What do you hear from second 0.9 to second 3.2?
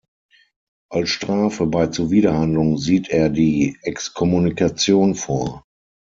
Strafe bei Zuwiderhandlung sieht